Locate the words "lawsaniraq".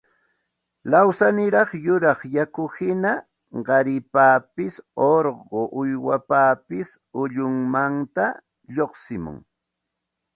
0.91-1.69